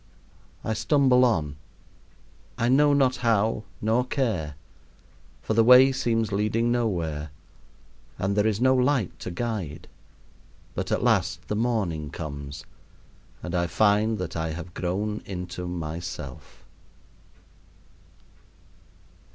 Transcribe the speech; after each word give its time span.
I 0.63 0.73
stumble 0.73 1.23
on, 1.23 1.57
I 2.57 2.69
know 2.69 2.91
not 2.91 3.17
how 3.17 3.65
nor 3.83 4.03
care, 4.03 4.55
for 5.43 5.53
the 5.53 5.63
way 5.63 5.91
seems 5.91 6.31
leading 6.31 6.71
nowhere, 6.71 7.29
and 8.17 8.35
there 8.35 8.47
is 8.47 8.59
no 8.59 8.73
light 8.73 9.19
to 9.19 9.29
guide. 9.29 9.87
But 10.73 10.91
at 10.91 11.03
last 11.03 11.47
the 11.49 11.55
morning 11.55 12.09
comes, 12.09 12.65
and 13.43 13.53
I 13.53 13.67
find 13.67 14.17
that 14.17 14.35
I 14.35 14.53
have 14.53 14.73
grown 14.73 15.21
into 15.27 15.67
myself. 15.67 16.65